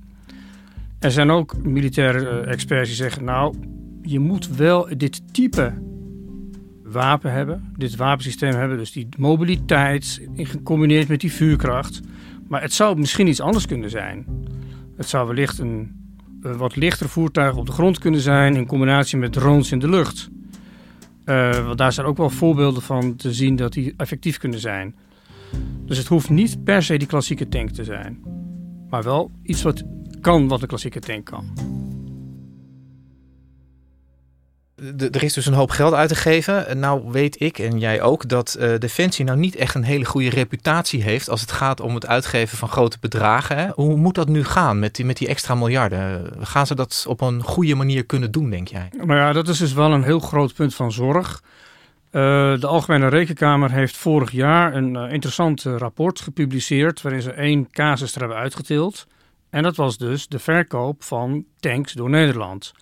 Er 0.99 1.11
zijn 1.11 1.31
ook 1.31 1.57
militaire 1.63 2.29
eh, 2.29 2.53
experts 2.53 2.89
die 2.89 2.97
zeggen: 2.97 3.25
Nou, 3.25 3.55
je 4.03 4.19
moet 4.19 4.49
wel 4.49 4.89
dit 4.97 5.23
type 5.33 5.73
wapen 6.83 7.33
hebben, 7.33 7.73
dit 7.77 7.97
wapensysteem 7.97 8.55
hebben, 8.55 8.79
dus 8.79 8.93
die 8.93 9.09
mobiliteit 9.19 10.29
gecombineerd 10.37 11.09
met 11.09 11.21
die 11.21 11.33
vuurkracht. 11.33 12.01
Maar 12.49 12.63
het 12.63 12.73
zou 12.73 12.99
misschien 12.99 13.27
iets 13.27 13.41
anders 13.41 13.67
kunnen 13.67 13.91
zijn. 13.91 14.27
Het 14.97 15.09
zou 15.09 15.27
wellicht 15.27 15.59
een 15.59 16.01
wat 16.41 16.77
lichter 16.77 17.09
voertuig 17.09 17.57
op 17.57 17.67
de 17.67 17.73
grond 17.73 17.99
kunnen 17.99 18.21
zijn 18.21 18.57
in 18.57 18.67
combinatie 18.67 19.19
met 19.19 19.33
drones 19.33 19.73
in 19.73 19.79
de 19.79 19.89
lucht. 19.89 20.31
Uh, 21.25 21.67
want 21.67 21.79
daar 21.79 21.93
zijn 21.93 22.07
ook 22.07 22.17
wel 22.17 22.31
voorbeelden 22.31 22.83
van 22.83 23.17
te 23.17 23.33
zien 23.33 23.57
dat 23.57 23.73
die 23.73 23.95
effectief 23.97 24.39
kunnen 24.39 24.61
zijn. 24.61 24.95
Dus 25.87 25.99
het 25.99 26.07
hoeft 26.07 26.31
niet 26.31 26.65
per 26.65 26.83
se 26.83 26.97
die 26.97 27.09
klassieke 27.09 27.49
tank 27.49 27.71
te 27.71 27.85
zijn. 27.85 28.23
Maar 28.91 29.03
wel 29.03 29.31
iets 29.43 29.63
wat 29.63 29.83
kan 30.21 30.49
wat 30.49 30.63
een 30.63 30.69
klassieke 30.69 31.01
tank 31.01 31.25
kan 31.25 31.73
er 35.13 35.23
is 35.23 35.33
dus 35.33 35.47
een 35.47 35.53
hoop 35.53 35.71
geld 35.71 35.95
uit 35.95 36.09
te 36.09 36.15
geven. 36.15 36.79
Nou 36.79 37.03
weet 37.11 37.41
ik 37.41 37.59
en 37.59 37.79
jij 37.79 38.03
ook 38.03 38.29
dat 38.29 38.57
uh, 38.61 38.79
Defensie 38.79 39.25
nou 39.25 39.39
niet 39.39 39.57
echt 39.57 39.75
een 39.75 39.83
hele 39.83 40.05
goede 40.05 40.31
reputatie 40.31 41.03
heeft 41.03 41.29
als 41.29 41.41
het 41.41 41.53
gaat 41.53 41.81
om 41.81 41.95
het 41.95 42.07
uitgeven 42.07 42.59
van 42.59 42.69
grote 42.69 42.97
bedragen. 43.01 43.57
Hè? 43.57 43.69
Hoe 43.75 43.97
moet 43.97 44.15
dat 44.15 44.29
nu 44.29 44.45
gaan 44.45 44.79
met 44.79 44.95
die, 44.95 45.05
met 45.05 45.17
die 45.17 45.29
extra 45.29 45.55
miljarden? 45.55 46.31
Gaan 46.41 46.67
ze 46.67 46.75
dat 46.75 47.05
op 47.09 47.21
een 47.21 47.43
goede 47.43 47.75
manier 47.75 48.05
kunnen 48.05 48.31
doen, 48.31 48.51
denk 48.51 48.69
jij? 48.69 48.89
Nou 48.97 49.15
ja, 49.15 49.33
dat 49.33 49.49
is 49.49 49.59
dus 49.59 49.73
wel 49.73 49.93
een 49.93 50.03
heel 50.03 50.21
groot 50.21 50.55
punt 50.55 50.75
van 50.75 50.93
zorg. 50.93 51.43
Uh, 52.13 52.61
de 52.61 52.67
Algemene 52.67 53.09
Rekenkamer 53.09 53.71
heeft 53.71 53.97
vorig 53.97 54.31
jaar 54.31 54.75
een 54.75 54.95
uh, 54.95 55.13
interessant 55.13 55.63
rapport 55.63 56.21
gepubliceerd 56.21 57.03
waarin 57.03 57.23
ze 57.23 57.33
één 57.33 57.71
casus 57.71 58.15
er 58.15 58.21
hebben 58.21 58.39
uitgetild. 58.39 59.07
En 59.51 59.63
dat 59.63 59.77
was 59.77 59.99
dus 59.99 60.29
de 60.29 60.39
verkoop 60.39 61.03
van 61.03 61.45
tanks 61.61 61.93
door 61.93 62.11
Nederland. 62.11 62.73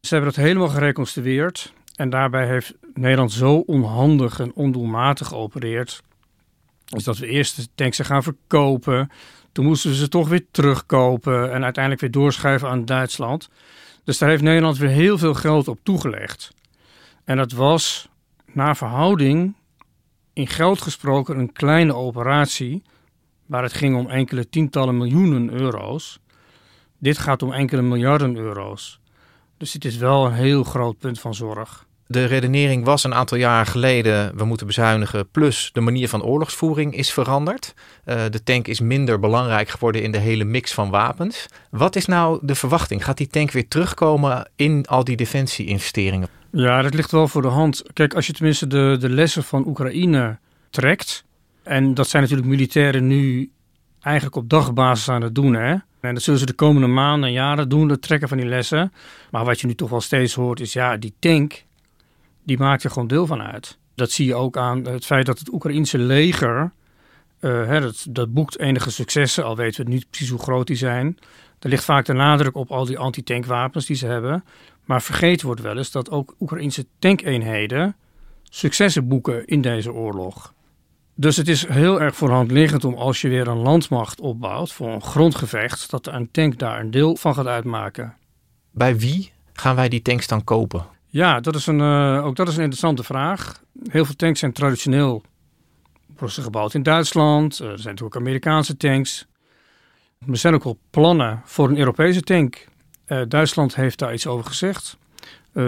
Ze 0.00 0.14
hebben 0.14 0.34
dat 0.34 0.44
helemaal 0.44 0.68
gereconstrueerd 0.68 1.72
en 1.94 2.10
daarbij 2.10 2.46
heeft 2.46 2.74
Nederland 2.94 3.32
zo 3.32 3.54
onhandig 3.54 4.40
en 4.40 4.52
ondoelmatig 4.54 5.26
geopereerd. 5.26 6.02
Dus 6.84 7.04
dat 7.04 7.18
we 7.18 7.26
eerst 7.26 7.56
de 7.56 7.68
tanks 7.74 7.98
gaan 7.98 8.22
verkopen, 8.22 9.10
toen 9.52 9.64
moesten 9.64 9.90
we 9.90 9.96
ze 9.96 10.08
toch 10.08 10.28
weer 10.28 10.46
terugkopen 10.50 11.52
en 11.52 11.64
uiteindelijk 11.64 12.00
weer 12.00 12.10
doorschuiven 12.10 12.68
aan 12.68 12.84
Duitsland. 12.84 13.48
Dus 14.04 14.18
daar 14.18 14.28
heeft 14.28 14.42
Nederland 14.42 14.78
weer 14.78 14.88
heel 14.88 15.18
veel 15.18 15.34
geld 15.34 15.68
op 15.68 15.78
toegelegd. 15.82 16.50
En 17.24 17.36
dat 17.36 17.52
was 17.52 18.08
naar 18.52 18.76
verhouding 18.76 19.54
in 20.32 20.46
geld 20.46 20.82
gesproken 20.82 21.38
een 21.38 21.52
kleine 21.52 21.94
operatie, 21.94 22.82
waar 23.46 23.62
het 23.62 23.72
ging 23.72 23.96
om 23.96 24.10
enkele 24.10 24.48
tientallen 24.48 24.96
miljoenen 24.96 25.50
euro's. 25.50 26.18
Dit 26.98 27.18
gaat 27.18 27.42
om 27.42 27.52
enkele 27.52 27.82
miljarden 27.82 28.36
euro's. 28.36 29.00
Dus 29.58 29.72
dit 29.72 29.84
is 29.84 29.96
wel 29.96 30.26
een 30.26 30.32
heel 30.32 30.64
groot 30.64 30.98
punt 30.98 31.20
van 31.20 31.34
zorg. 31.34 31.86
De 32.06 32.24
redenering 32.24 32.84
was 32.84 33.04
een 33.04 33.14
aantal 33.14 33.38
jaar 33.38 33.66
geleden: 33.66 34.36
we 34.36 34.44
moeten 34.44 34.66
bezuinigen. 34.66 35.30
Plus 35.30 35.70
de 35.72 35.80
manier 35.80 36.08
van 36.08 36.22
oorlogsvoering 36.22 36.94
is 36.94 37.12
veranderd. 37.12 37.74
Uh, 38.04 38.22
de 38.30 38.42
tank 38.42 38.66
is 38.66 38.80
minder 38.80 39.20
belangrijk 39.20 39.68
geworden 39.68 40.02
in 40.02 40.12
de 40.12 40.18
hele 40.18 40.44
mix 40.44 40.74
van 40.74 40.90
wapens. 40.90 41.46
Wat 41.70 41.96
is 41.96 42.06
nou 42.06 42.38
de 42.42 42.54
verwachting? 42.54 43.04
Gaat 43.04 43.16
die 43.16 43.26
tank 43.26 43.50
weer 43.50 43.68
terugkomen 43.68 44.50
in 44.56 44.86
al 44.86 45.04
die 45.04 45.16
defensie-investeringen? 45.16 46.28
Ja, 46.52 46.82
dat 46.82 46.94
ligt 46.94 47.10
wel 47.10 47.28
voor 47.28 47.42
de 47.42 47.48
hand. 47.48 47.82
Kijk, 47.92 48.14
als 48.14 48.26
je 48.26 48.32
tenminste 48.32 48.66
de, 48.66 48.96
de 49.00 49.08
lessen 49.10 49.44
van 49.44 49.66
Oekraïne 49.66 50.38
trekt. 50.70 51.24
En 51.62 51.94
dat 51.94 52.08
zijn 52.08 52.22
natuurlijk 52.22 52.48
militairen 52.48 53.06
nu 53.06 53.50
eigenlijk 54.00 54.36
op 54.36 54.48
dagbasis 54.48 55.08
aan 55.08 55.22
het 55.22 55.34
doen. 55.34 55.54
Hè? 55.54 55.74
En 56.00 56.14
dat 56.14 56.22
zullen 56.22 56.40
ze 56.40 56.46
de 56.46 56.52
komende 56.52 56.88
maanden 56.88 57.28
en 57.28 57.34
jaren 57.34 57.68
doen, 57.68 57.88
het 57.88 58.02
trekken 58.02 58.28
van 58.28 58.38
die 58.38 58.46
lessen. 58.46 58.92
Maar 59.30 59.44
wat 59.44 59.60
je 59.60 59.66
nu 59.66 59.74
toch 59.74 59.90
wel 59.90 60.00
steeds 60.00 60.34
hoort 60.34 60.60
is, 60.60 60.72
ja, 60.72 60.96
die 60.96 61.14
tank, 61.18 61.64
die 62.44 62.58
maakt 62.58 62.84
er 62.84 62.90
gewoon 62.90 63.08
deel 63.08 63.26
van 63.26 63.42
uit. 63.42 63.78
Dat 63.94 64.10
zie 64.10 64.26
je 64.26 64.34
ook 64.34 64.56
aan 64.56 64.84
het 64.84 65.06
feit 65.06 65.26
dat 65.26 65.38
het 65.38 65.52
Oekraïense 65.52 65.98
leger, 65.98 66.72
uh, 67.40 67.66
hè, 67.66 67.80
dat, 67.80 68.06
dat 68.10 68.32
boekt 68.32 68.58
enige 68.58 68.90
successen, 68.90 69.44
al 69.44 69.56
weten 69.56 69.84
we 69.84 69.90
niet 69.90 70.10
precies 70.10 70.30
hoe 70.30 70.38
groot 70.38 70.66
die 70.66 70.76
zijn. 70.76 71.18
Er 71.58 71.68
ligt 71.68 71.84
vaak 71.84 72.04
de 72.04 72.12
nadruk 72.12 72.56
op 72.56 72.70
al 72.70 72.84
die 72.84 72.98
anti-tankwapens 72.98 73.86
die 73.86 73.96
ze 73.96 74.06
hebben. 74.06 74.44
Maar 74.84 75.02
vergeten 75.02 75.46
wordt 75.46 75.60
wel 75.60 75.76
eens 75.76 75.90
dat 75.90 76.10
ook 76.10 76.34
Oekraïnse 76.40 76.86
tankeenheden 76.98 77.96
successen 78.42 79.08
boeken 79.08 79.46
in 79.46 79.60
deze 79.60 79.92
oorlog. 79.92 80.54
Dus 81.20 81.36
het 81.36 81.48
is 81.48 81.66
heel 81.66 82.00
erg 82.00 82.16
voor 82.16 82.30
hand 82.30 82.50
liggend 82.50 82.84
om 82.84 82.94
als 82.94 83.20
je 83.20 83.28
weer 83.28 83.48
een 83.48 83.58
landmacht 83.58 84.20
opbouwt 84.20 84.72
voor 84.72 84.88
een 84.88 85.02
grondgevecht, 85.02 85.90
dat 85.90 86.06
een 86.06 86.30
tank 86.30 86.58
daar 86.58 86.80
een 86.80 86.90
deel 86.90 87.16
van 87.16 87.34
gaat 87.34 87.46
uitmaken. 87.46 88.16
Bij 88.70 88.98
wie 88.98 89.32
gaan 89.52 89.76
wij 89.76 89.88
die 89.88 90.02
tanks 90.02 90.26
dan 90.26 90.44
kopen? 90.44 90.86
Ja, 91.06 91.40
dat 91.40 91.54
is 91.54 91.66
een, 91.66 91.78
uh, 91.78 92.24
ook 92.24 92.36
dat 92.36 92.48
is 92.48 92.54
een 92.54 92.62
interessante 92.62 93.02
vraag. 93.02 93.62
Heel 93.88 94.04
veel 94.04 94.16
tanks 94.16 94.40
zijn 94.40 94.52
traditioneel 94.52 95.22
gebouwd 96.16 96.74
in 96.74 96.82
Duitsland. 96.82 97.60
Uh, 97.60 97.70
er 97.70 97.78
zijn 97.78 97.94
natuurlijk 97.94 98.16
Amerikaanse 98.16 98.76
tanks. 98.76 99.26
Er 100.26 100.36
zijn 100.36 100.54
ook 100.54 100.64
wel 100.64 100.78
plannen 100.90 101.42
voor 101.44 101.68
een 101.68 101.78
Europese 101.78 102.20
tank. 102.20 102.66
Uh, 103.06 103.22
Duitsland 103.28 103.74
heeft 103.74 103.98
daar 103.98 104.12
iets 104.12 104.26
over 104.26 104.46
gezegd. 104.46 104.96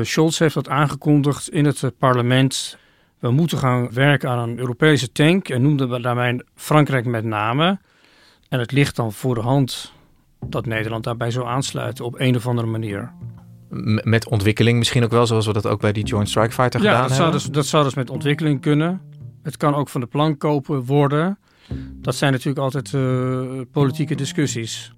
Scholz 0.02 0.38
heeft 0.38 0.54
dat 0.54 0.69
aangekondigd 0.69 1.49
in 1.49 1.64
het 1.64 1.92
parlement 1.99 2.78
we 3.21 3.31
moeten 3.31 3.59
gaan 3.59 3.93
werken 3.93 4.31
aan 4.31 4.49
een 4.49 4.59
Europese 4.59 5.12
tank 5.12 5.49
en 5.49 5.62
noemden 5.62 6.03
daarbij 6.03 6.43
Frankrijk 6.55 7.07
met 7.07 7.25
name. 7.25 7.79
En 8.49 8.59
het 8.59 8.73
ligt 8.73 8.97
dan 8.97 9.12
voor 9.12 9.35
de 9.35 9.41
hand 9.41 9.93
dat 10.47 10.67
Nederland 10.67 11.05
daarbij 11.05 11.31
zou 11.31 11.47
aansluiten 11.47 12.05
op 12.05 12.21
een 12.21 12.37
of 12.37 12.47
andere 12.47 12.67
manier. 12.67 13.12
met 14.03 14.29
ontwikkeling 14.29 14.79
misschien 14.79 15.05
ook 15.05 15.11
wel, 15.11 15.27
zoals 15.27 15.47
we 15.47 15.53
dat 15.53 15.67
ook 15.67 15.81
bij 15.81 15.93
die 15.93 16.05
Joint 16.05 16.29
Strike 16.29 16.53
Fighter 16.53 16.81
gedaan 16.81 17.00
dat 17.00 17.11
hebben? 17.11 17.27
Ja, 17.27 17.33
dus, 17.33 17.45
dat 17.45 17.67
zou 17.67 17.85
dus 17.85 17.95
met 17.95 18.11
ontwikkeling 18.11 18.61
kunnen. 18.61 19.00
Het 19.43 19.57
kan 19.57 19.75
ook 19.75 19.89
van 19.89 20.00
de 20.00 20.07
plank 20.07 20.39
kopen 20.39 20.85
worden. 20.85 21.39
Dat 21.93 22.15
zijn 22.15 22.33
natuurlijk 22.33 22.59
altijd 22.59 22.93
uh, 22.93 23.61
politieke 23.73 24.15
discussies 24.15 24.93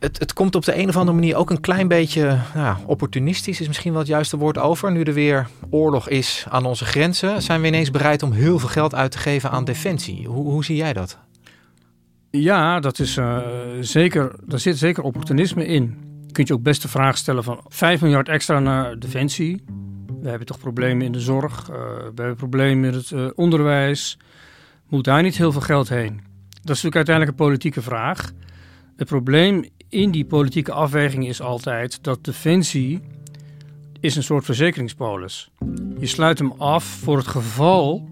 het, 0.00 0.18
het 0.18 0.32
komt 0.32 0.54
op 0.54 0.64
de 0.64 0.78
een 0.78 0.88
of 0.88 0.96
andere 0.96 1.16
manier 1.16 1.36
ook 1.36 1.50
een 1.50 1.60
klein 1.60 1.88
beetje 1.88 2.38
opportunistisch, 2.86 3.60
is 3.60 3.66
misschien 3.66 3.90
wel 3.90 4.00
het 4.00 4.08
juiste 4.08 4.36
woord 4.36 4.58
over. 4.58 4.92
Nu 4.92 5.02
er 5.02 5.14
weer 5.14 5.48
oorlog 5.70 6.08
is 6.08 6.46
aan 6.48 6.64
onze 6.64 6.84
grenzen, 6.84 7.42
zijn 7.42 7.60
we 7.60 7.66
ineens 7.66 7.90
bereid 7.90 8.22
om 8.22 8.32
heel 8.32 8.58
veel 8.58 8.68
geld 8.68 8.94
uit 8.94 9.10
te 9.10 9.18
geven 9.18 9.50
aan 9.50 9.64
defensie. 9.64 10.26
Hoe, 10.26 10.44
hoe 10.44 10.64
zie 10.64 10.76
jij 10.76 10.92
dat? 10.92 11.18
Ja, 12.30 12.80
dat 12.80 12.98
is, 12.98 13.16
uh, 13.16 13.38
zeker, 13.80 14.34
daar 14.44 14.58
zit 14.58 14.78
zeker 14.78 15.02
opportunisme 15.02 15.66
in. 15.66 15.98
Je 16.26 16.32
kunt 16.32 16.48
je 16.48 16.54
ook 16.54 16.62
best 16.62 16.82
de 16.82 16.88
vraag 16.88 17.16
stellen 17.16 17.44
van 17.44 17.60
5 17.68 18.00
miljard 18.00 18.28
extra 18.28 18.58
naar 18.58 18.98
defensie. 18.98 19.64
We 20.20 20.28
hebben 20.28 20.46
toch 20.46 20.58
problemen 20.58 21.06
in 21.06 21.12
de 21.12 21.20
zorg, 21.20 21.70
uh, 21.70 21.76
we 21.96 22.12
hebben 22.14 22.36
problemen 22.36 22.84
in 22.84 22.94
het 22.94 23.10
uh, 23.10 23.26
onderwijs. 23.34 24.18
Moet 24.88 25.04
daar 25.04 25.22
niet 25.22 25.36
heel 25.36 25.52
veel 25.52 25.60
geld 25.60 25.88
heen? 25.88 26.20
Dat 26.48 26.76
is 26.76 26.82
natuurlijk 26.82 26.96
uiteindelijk 26.96 27.38
een 27.38 27.44
politieke 27.44 27.82
vraag. 27.82 28.32
Het 28.96 29.08
probleem 29.08 29.64
in 29.90 30.10
die 30.10 30.24
politieke 30.24 30.72
afweging 30.72 31.28
is 31.28 31.40
altijd 31.40 31.98
dat 32.02 32.24
defensie 32.24 33.00
is 34.00 34.16
een 34.16 34.22
soort 34.22 34.44
verzekeringspolis. 34.44 35.50
Je 35.98 36.06
sluit 36.06 36.38
hem 36.38 36.52
af 36.58 36.84
voor 36.84 37.16
het 37.16 37.26
geval 37.26 38.08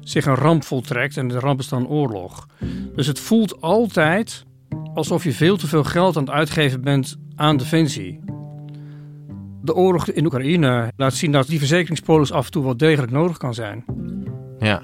zich 0.00 0.26
een 0.26 0.34
ramp 0.34 0.64
voltrekt 0.64 1.16
en 1.16 1.28
de 1.28 1.38
ramp 1.38 1.60
is 1.60 1.68
dan 1.68 1.88
oorlog. 1.88 2.46
Dus 2.94 3.06
het 3.06 3.20
voelt 3.20 3.60
altijd 3.60 4.44
alsof 4.94 5.24
je 5.24 5.32
veel 5.32 5.56
te 5.56 5.66
veel 5.66 5.84
geld 5.84 6.16
aan 6.16 6.22
het 6.22 6.32
uitgeven 6.32 6.80
bent 6.80 7.18
aan 7.36 7.56
defensie. 7.56 8.20
De 9.62 9.74
oorlog 9.74 10.08
in 10.08 10.24
Oekraïne 10.24 10.92
laat 10.96 11.14
zien 11.14 11.32
dat 11.32 11.46
die 11.46 11.58
verzekeringspolis 11.58 12.32
af 12.32 12.44
en 12.44 12.50
toe 12.50 12.64
wel 12.64 12.76
degelijk 12.76 13.12
nodig 13.12 13.36
kan 13.36 13.54
zijn. 13.54 13.84
Ja, 14.58 14.82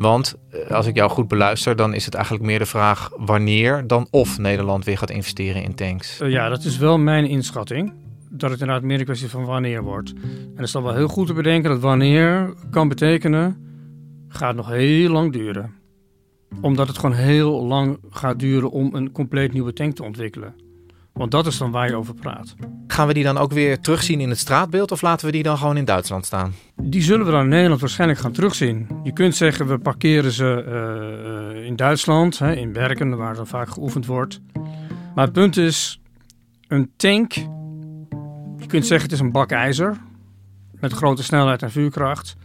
want 0.00 0.34
eh, 0.50 0.70
als 0.70 0.86
ik 0.86 0.96
jou 0.96 1.10
goed 1.10 1.28
beluister, 1.28 1.76
dan 1.76 1.94
is 1.94 2.04
het 2.04 2.14
eigenlijk 2.14 2.44
meer 2.44 2.58
de 2.58 2.66
vraag 2.66 3.10
wanneer 3.16 3.86
dan 3.86 4.06
of 4.10 4.38
Nederland 4.38 4.84
weer 4.84 4.98
gaat 4.98 5.10
investeren 5.10 5.62
in 5.62 5.74
tanks. 5.74 6.20
Uh, 6.20 6.30
ja, 6.30 6.48
dat 6.48 6.64
is 6.64 6.78
wel 6.78 6.98
mijn 6.98 7.26
inschatting. 7.26 7.92
Dat 8.30 8.50
het 8.50 8.60
inderdaad 8.60 8.84
meer 8.84 8.98
een 8.98 9.04
kwestie 9.04 9.28
van 9.28 9.44
wanneer 9.44 9.82
wordt. 9.82 10.12
En 10.22 10.50
het 10.54 10.64
is 10.64 10.72
dan 10.72 10.82
wel 10.82 10.94
heel 10.94 11.08
goed 11.08 11.26
te 11.26 11.32
bedenken 11.32 11.70
dat 11.70 11.80
wanneer 11.80 12.54
kan 12.70 12.88
betekenen, 12.88 13.56
gaat 14.28 14.54
nog 14.54 14.68
heel 14.68 15.10
lang 15.10 15.32
duren. 15.32 15.74
Omdat 16.60 16.88
het 16.88 16.98
gewoon 16.98 17.16
heel 17.16 17.66
lang 17.66 17.98
gaat 18.10 18.38
duren 18.38 18.70
om 18.70 18.94
een 18.94 19.12
compleet 19.12 19.52
nieuwe 19.52 19.72
tank 19.72 19.94
te 19.94 20.02
ontwikkelen. 20.02 20.54
Want 21.20 21.32
dat 21.32 21.46
is 21.46 21.58
dan 21.58 21.70
waar 21.70 21.88
je 21.88 21.96
over 21.96 22.14
praat. 22.14 22.54
Gaan 22.86 23.06
we 23.06 23.14
die 23.14 23.24
dan 23.24 23.38
ook 23.38 23.52
weer 23.52 23.80
terugzien 23.80 24.20
in 24.20 24.28
het 24.28 24.38
straatbeeld 24.38 24.92
of 24.92 25.02
laten 25.02 25.26
we 25.26 25.32
die 25.32 25.42
dan 25.42 25.58
gewoon 25.58 25.76
in 25.76 25.84
Duitsland 25.84 26.26
staan? 26.26 26.54
Die 26.82 27.02
zullen 27.02 27.26
we 27.26 27.32
dan 27.32 27.42
in 27.42 27.48
Nederland 27.48 27.80
waarschijnlijk 27.80 28.20
gaan 28.20 28.32
terugzien. 28.32 28.88
Je 29.02 29.12
kunt 29.12 29.36
zeggen 29.36 29.66
we 29.66 29.78
parkeren 29.78 30.32
ze 30.32 30.64
uh, 31.54 31.66
in 31.66 31.76
Duitsland, 31.76 32.38
hè, 32.38 32.54
in 32.54 32.72
Berken, 32.72 33.16
waar 33.16 33.34
dan 33.34 33.46
vaak 33.46 33.68
geoefend 33.68 34.06
wordt. 34.06 34.40
Maar 35.14 35.24
het 35.24 35.32
punt 35.32 35.56
is, 35.56 36.00
een 36.68 36.90
tank, 36.96 37.32
je 38.56 38.66
kunt 38.66 38.86
zeggen 38.86 39.02
het 39.10 39.12
is 39.12 39.20
een 39.20 39.32
bak 39.32 39.50
ijzer 39.50 39.96
met 40.72 40.92
grote 40.92 41.22
snelheid 41.22 41.62
en 41.62 41.70
vuurkracht. 41.70 42.36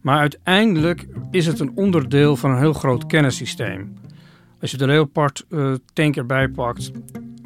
Maar 0.00 0.18
uiteindelijk 0.18 1.06
is 1.30 1.46
het 1.46 1.60
een 1.60 1.72
onderdeel 1.74 2.36
van 2.36 2.50
een 2.50 2.58
heel 2.58 2.72
groot 2.72 3.06
kennissysteem. 3.06 3.94
Als 4.60 4.70
je 4.70 4.76
de 4.76 4.86
Leopard 4.86 5.44
uh, 5.48 5.74
tank 5.92 6.16
erbij 6.16 6.48
pakt, 6.48 6.90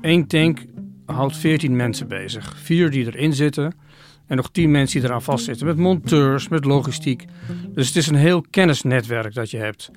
één 0.01 0.27
tank 0.27 0.65
houdt 1.05 1.37
14 1.37 1.77
mensen 1.77 2.09
bezig. 2.09 2.57
Vier 2.57 2.91
die 2.91 3.07
erin 3.07 3.33
zitten 3.33 3.75
en 4.27 4.37
nog 4.37 4.51
10 4.51 4.71
mensen 4.71 5.01
die 5.01 5.09
eraan 5.09 5.23
vastzitten. 5.23 5.67
Met 5.67 5.77
monteurs, 5.77 6.49
met 6.49 6.65
logistiek. 6.65 7.25
Dus 7.75 7.87
het 7.87 7.97
is 7.97 8.07
een 8.07 8.15
heel 8.15 8.45
kennisnetwerk 8.51 9.35
dat 9.35 9.51
je 9.51 9.57
hebt. 9.57 9.91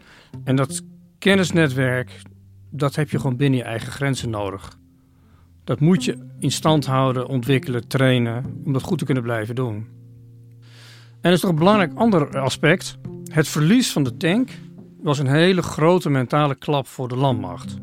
En 0.44 0.56
dat 0.56 0.82
kennisnetwerk, 1.20 2.22
dat 2.70 2.96
heb 2.96 3.10
je 3.10 3.20
gewoon 3.20 3.38
binnen 3.38 3.60
je 3.60 3.66
eigen 3.66 3.92
grenzen 3.92 4.30
nodig. 4.30 4.78
Dat 5.64 5.80
moet 5.80 6.04
je 6.04 6.18
in 6.40 6.52
stand 6.52 6.86
houden, 6.86 7.28
ontwikkelen, 7.28 7.88
trainen, 7.88 8.62
om 8.66 8.74
dat 8.74 8.82
goed 8.82 8.98
te 8.98 9.06
kunnen 9.06 9.24
blijven 9.24 9.56
doen. 9.56 9.76
En 11.22 11.30
er 11.30 11.32
is 11.32 11.42
nog 11.42 11.52
een 11.52 11.58
belangrijk 11.58 11.92
ander 11.96 12.40
aspect. 12.40 12.98
Het 13.32 13.48
verlies 13.48 13.92
van 13.92 14.04
de 14.04 14.18
tank 14.18 14.50
was 15.02 15.20
een 15.20 15.28
hele 15.28 15.62
grote 15.62 16.10
mentale 16.10 16.56
klap 16.56 16.88
voor 16.88 17.08
de 17.08 17.16
landmacht. 17.16 17.78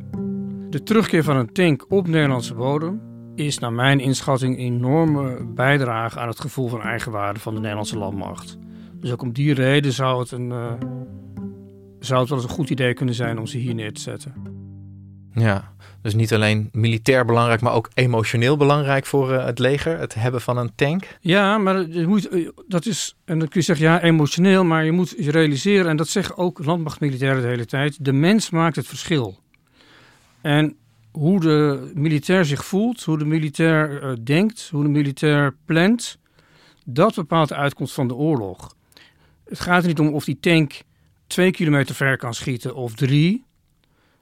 De 0.70 0.82
terugkeer 0.82 1.24
van 1.24 1.36
een 1.36 1.52
tank 1.52 1.84
op 1.88 2.06
Nederlandse 2.06 2.54
bodem 2.54 3.00
is 3.34 3.58
naar 3.58 3.72
mijn 3.72 4.00
inschatting 4.00 4.58
een 4.58 4.64
enorme 4.64 5.44
bijdrage 5.54 6.18
aan 6.18 6.28
het 6.28 6.40
gevoel 6.40 6.68
van 6.68 6.82
eigenwaarde 6.82 7.40
van 7.40 7.54
de 7.54 7.60
Nederlandse 7.60 7.98
landmacht. 7.98 8.58
Dus 8.94 9.12
ook 9.12 9.22
om 9.22 9.32
die 9.32 9.54
reden 9.54 9.92
zou 9.92 10.20
het, 10.20 10.30
een, 10.30 10.48
uh, 10.48 10.72
zou 11.98 12.20
het 12.20 12.28
wel 12.28 12.38
eens 12.38 12.48
een 12.48 12.54
goed 12.54 12.70
idee 12.70 12.94
kunnen 12.94 13.14
zijn 13.14 13.38
om 13.38 13.46
ze 13.46 13.58
hier 13.58 13.74
neer 13.74 13.92
te 13.92 14.00
zetten. 14.00 14.34
Ja, 15.32 15.72
dus 16.02 16.14
niet 16.14 16.34
alleen 16.34 16.68
militair 16.72 17.24
belangrijk, 17.24 17.60
maar 17.60 17.72
ook 17.72 17.90
emotioneel 17.94 18.56
belangrijk 18.56 19.06
voor 19.06 19.32
uh, 19.32 19.44
het 19.44 19.58
leger, 19.58 19.98
het 19.98 20.14
hebben 20.14 20.40
van 20.40 20.56
een 20.56 20.74
tank. 20.74 21.18
Ja, 21.20 21.58
maar 21.58 21.88
je 21.88 22.06
moet, 22.06 22.28
eh, 22.28 22.48
dat 22.68 22.86
is, 22.86 23.16
en 23.24 23.38
dan 23.38 23.48
kun 23.48 23.60
je 23.60 23.66
zeggen, 23.66 23.86
ja, 23.86 24.02
emotioneel, 24.02 24.64
maar 24.64 24.84
je 24.84 24.92
moet 24.92 25.14
je 25.18 25.30
realiseren, 25.30 25.86
en 25.86 25.96
dat 25.96 26.08
zeggen 26.08 26.36
ook 26.36 26.64
landmachtmilitairen 26.64 27.42
de 27.42 27.48
hele 27.48 27.66
tijd, 27.66 28.04
de 28.04 28.12
mens 28.12 28.50
maakt 28.50 28.76
het 28.76 28.86
verschil. 28.86 29.38
En 30.42 30.76
hoe 31.10 31.40
de 31.40 31.90
militair 31.94 32.44
zich 32.44 32.64
voelt, 32.64 33.02
hoe 33.02 33.18
de 33.18 33.24
militair 33.24 34.04
uh, 34.04 34.12
denkt, 34.24 34.68
hoe 34.70 34.82
de 34.82 34.88
militair 34.88 35.56
plant, 35.64 36.18
dat 36.84 37.14
bepaalt 37.14 37.48
de 37.48 37.54
uitkomst 37.54 37.94
van 37.94 38.08
de 38.08 38.14
oorlog. 38.14 38.74
Het 39.44 39.60
gaat 39.60 39.82
er 39.82 39.88
niet 39.88 39.98
om 39.98 40.08
of 40.08 40.24
die 40.24 40.38
tank 40.40 40.82
twee 41.26 41.50
kilometer 41.50 41.94
ver 41.94 42.16
kan 42.16 42.34
schieten 42.34 42.74
of 42.74 42.94
drie. 42.94 43.44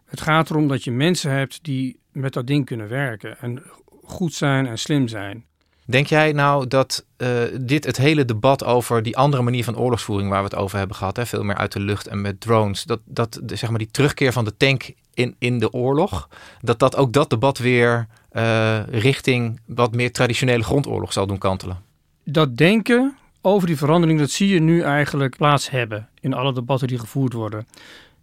Het 0.05 0.21
gaat 0.21 0.51
erom 0.51 0.69
dat 0.69 0.85
je 0.85 0.91
mensen 0.91 1.31
hebt 1.31 1.59
die 1.63 1.99
met 2.13 2.33
dat 2.33 2.47
ding 2.47 2.65
kunnen 2.65 2.89
werken 2.89 3.39
en 3.41 3.63
goed 4.03 4.35
zijn 4.35 4.67
en 4.67 4.79
slim 4.79 5.09
zijn. 5.09 5.45
Denk 5.85 6.07
jij 6.07 6.33
nou 6.33 6.67
dat 6.67 7.07
uh, 7.19 7.43
dit 7.61 7.85
het 7.85 7.97
hele 7.97 8.25
debat 8.25 8.65
over 8.65 9.03
die 9.03 9.17
andere 9.17 9.43
manier 9.43 9.65
van 9.65 9.77
oorlogsvoering 9.77 10.31
waar 10.31 10.43
we 10.43 10.49
het 10.49 10.59
over 10.59 10.79
hebben 10.79 10.97
gehad, 10.97 11.17
hè, 11.17 11.27
veel 11.27 11.43
meer 11.43 11.57
uit 11.57 11.73
de 11.73 11.81
lucht 11.81 12.07
en 12.07 12.21
met 12.21 12.41
drones, 12.41 12.85
dat, 12.85 13.01
dat 13.05 13.41
zeg 13.47 13.71
maar 13.71 13.79
die 13.79 13.91
terugkeer 13.91 14.33
van 14.33 14.45
de 14.45 14.57
tank 14.57 14.93
in, 15.19 15.35
in 15.39 15.59
de 15.59 15.73
oorlog, 15.73 16.29
dat 16.61 16.79
dat 16.79 16.97
ook 16.97 17.13
dat 17.13 17.31
debat 17.31 17.59
weer 17.59 18.07
uh, 18.33 18.87
richting 18.87 19.61
wat 19.67 19.95
meer 19.95 20.13
traditionele 20.13 20.63
grondoorlog 20.63 21.13
zal 21.13 21.27
doen 21.27 21.39
kantelen? 21.39 21.83
Dat 22.25 22.57
denken 22.57 23.17
over 23.41 23.67
die 23.67 23.77
verandering, 23.77 24.19
dat 24.19 24.31
zie 24.31 24.49
je 24.49 24.61
nu 24.61 24.81
eigenlijk 24.81 25.37
plaats 25.37 25.71
hebben 25.71 26.09
in 26.21 26.35
alle 26.35 26.53
debatten 26.53 26.89
die 26.89 26.99
gevoerd 26.99 27.33
worden. 27.33 27.67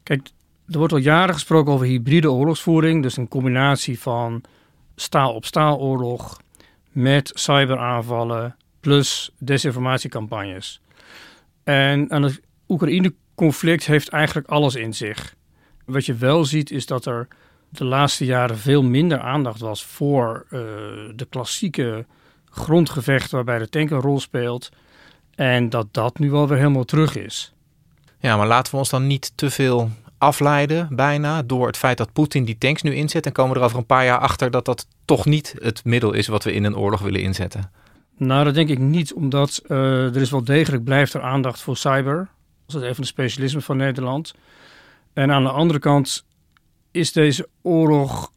Kijk, 0.03 0.27
er 0.67 0.77
wordt 0.77 0.93
al 0.93 0.99
jaren 0.99 1.33
gesproken 1.33 1.73
over 1.73 1.85
hybride 1.85 2.31
oorlogsvoering, 2.31 3.03
dus 3.03 3.17
een 3.17 3.27
combinatie 3.27 3.99
van 3.99 4.43
staal 4.95 5.33
op 5.33 5.45
staal 5.45 5.79
oorlog 5.79 6.41
met 6.91 7.31
cyberaanvallen 7.33 8.55
plus 8.79 9.31
desinformatiecampagnes. 9.37 10.81
En 11.63 12.11
aan 12.11 12.23
het 12.23 12.41
Oekraïne-conflict 12.67 13.85
heeft 13.85 14.09
eigenlijk 14.09 14.47
alles 14.47 14.75
in 14.75 14.93
zich. 14.93 15.35
Wat 15.85 16.05
je 16.05 16.13
wel 16.13 16.45
ziet 16.45 16.71
is 16.71 16.85
dat 16.85 17.05
er 17.05 17.27
de 17.69 17.85
laatste 17.85 18.25
jaren 18.25 18.57
veel 18.57 18.83
minder 18.83 19.19
aandacht 19.19 19.59
was 19.59 19.85
voor 19.85 20.45
uh, 20.45 20.59
de 21.15 21.27
klassieke 21.29 22.05
grondgevecht 22.49 23.31
waarbij 23.31 23.59
de 23.59 23.69
tank 23.69 23.89
een 23.89 24.01
rol 24.01 24.19
speelt. 24.19 24.69
En 25.35 25.69
dat 25.69 25.87
dat 25.91 26.19
nu 26.19 26.31
wel 26.31 26.47
weer 26.47 26.57
helemaal 26.57 26.83
terug 26.83 27.15
is. 27.15 27.53
Ja, 28.19 28.37
maar 28.37 28.47
laten 28.47 28.71
we 28.71 28.77
ons 28.77 28.89
dan 28.89 29.07
niet 29.07 29.31
te 29.35 29.49
veel 29.49 29.89
afleiden, 30.17 30.87
bijna, 30.91 31.43
door 31.43 31.67
het 31.67 31.77
feit 31.77 31.97
dat 31.97 32.13
Poetin 32.13 32.45
die 32.45 32.57
tanks 32.57 32.81
nu 32.81 32.93
inzet. 32.93 33.25
En 33.25 33.31
komen 33.31 33.53
we 33.53 33.59
er 33.59 33.65
over 33.65 33.77
een 33.77 33.85
paar 33.85 34.05
jaar 34.05 34.19
achter 34.19 34.51
dat 34.51 34.65
dat 34.65 34.87
toch 35.05 35.25
niet 35.25 35.55
het 35.59 35.85
middel 35.85 36.13
is 36.13 36.27
wat 36.27 36.43
we 36.43 36.53
in 36.53 36.63
een 36.63 36.77
oorlog 36.77 37.01
willen 37.01 37.21
inzetten. 37.21 37.71
Nou, 38.17 38.43
dat 38.43 38.53
denk 38.53 38.69
ik 38.69 38.79
niet, 38.79 39.13
omdat 39.13 39.61
uh, 39.67 40.15
er 40.15 40.21
is 40.21 40.29
wel 40.29 40.43
degelijk 40.43 40.83
blijft 40.83 41.13
er 41.13 41.21
aandacht 41.21 41.61
voor 41.61 41.77
cyber. 41.77 42.27
Dat 42.65 42.81
is 42.81 42.87
een 42.87 42.95
van 42.95 43.03
de 43.03 43.09
specialismen 43.09 43.63
van 43.63 43.77
Nederland. 43.77 44.33
En 45.15 45.31
aan 45.31 45.43
de 45.43 45.49
andere 45.49 45.79
kant 45.79 46.25
is 46.91 47.11
deze 47.11 47.47
oorlog 47.61 48.31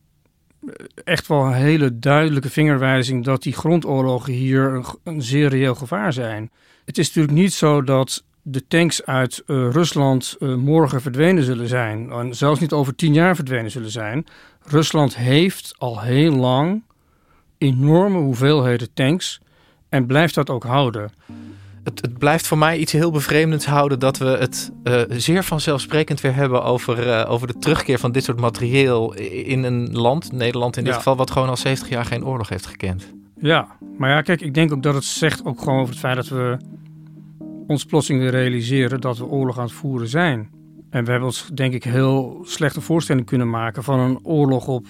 echt 1.04 1.26
wel 1.26 1.44
een 1.44 1.52
hele 1.52 1.98
duidelijke 1.98 2.50
vingerwijzing 2.50 3.24
dat 3.24 3.42
die 3.42 3.52
grondoorlogen 3.52 4.32
hier 4.32 4.74
een, 4.74 4.84
een 5.04 5.22
zeer 5.22 5.48
reëel 5.48 5.74
gevaar 5.74 6.12
zijn. 6.12 6.50
Het 6.84 6.98
is 6.98 7.06
natuurlijk 7.06 7.34
niet 7.34 7.52
zo 7.52 7.82
dat 7.82 8.24
de 8.42 8.66
tanks 8.66 9.04
uit 9.04 9.42
uh, 9.46 9.70
Rusland 9.70 10.36
uh, 10.38 10.54
morgen 10.54 11.00
verdwenen 11.00 11.44
zullen 11.44 11.68
zijn. 11.68 12.10
En 12.10 12.36
zelfs 12.36 12.60
niet 12.60 12.72
over 12.72 12.94
tien 12.94 13.12
jaar 13.12 13.34
verdwenen 13.34 13.70
zullen 13.70 13.90
zijn. 13.90 14.26
Rusland 14.62 15.16
heeft 15.16 15.74
al 15.78 16.00
heel 16.00 16.34
lang 16.34 16.82
enorme 17.58 18.18
hoeveelheden 18.18 18.92
tanks 18.94 19.40
en 19.88 20.06
blijft 20.06 20.34
dat 20.34 20.50
ook 20.50 20.64
houden. 20.64 21.10
Het, 21.88 22.00
het, 22.00 22.18
blijft 22.18 22.46
voor 22.46 22.58
mij 22.58 22.78
iets 22.78 22.92
heel 22.92 23.10
bevreemdends 23.10 23.66
houden 23.66 23.98
dat 23.98 24.18
we 24.18 24.24
het 24.24 24.72
uh, 24.84 25.00
zeer 25.08 25.44
vanzelfsprekend 25.44 26.20
weer 26.20 26.34
hebben 26.34 26.64
over, 26.64 27.26
over 27.26 27.46
de 27.46 27.58
terugkeer 27.58 27.98
van 27.98 28.12
dit 28.12 28.24
soort 28.24 28.40
materieel 28.40 29.14
in 29.14 29.62
een 29.62 29.92
land, 29.92 30.32
Nederland 30.32 30.76
in 30.76 30.84
dit 30.84 30.92
ja. 30.92 30.98
geval, 30.98 31.16
wat 31.16 31.30
gewoon 31.30 31.48
al 31.48 31.56
70 31.56 31.88
jaar 31.88 32.04
geen 32.04 32.24
oorlog 32.24 32.48
heeft 32.48 32.66
gekend. 32.66 33.12
Ja, 33.40 33.68
maar 33.98 34.10
ja, 34.10 34.20
kijk, 34.20 34.40
ik 34.40 34.54
denk 34.54 34.72
ook 34.72 34.82
dat 34.82 34.94
het 34.94 35.04
zegt 35.04 35.44
ook 35.44 35.58
gewoon 35.58 35.80
over 35.80 35.90
het 35.90 35.98
feit 35.98 36.16
dat 36.16 36.28
we 36.28 36.56
ons 37.66 37.84
plotseling 37.84 38.30
realiseren 38.30 39.00
dat 39.00 39.18
we 39.18 39.26
oorlog 39.26 39.58
aan 39.58 39.64
het 39.64 39.72
voeren 39.72 40.08
zijn. 40.08 40.50
En 40.90 41.04
we 41.04 41.10
hebben 41.10 41.28
ons 41.28 41.50
denk 41.54 41.74
ik 41.74 41.84
heel 41.84 42.40
slechte 42.42 42.80
voorstelling 42.80 43.26
kunnen 43.26 43.50
maken 43.50 43.84
van 43.84 43.98
een 43.98 44.18
oorlog 44.22 44.68
op 44.68 44.86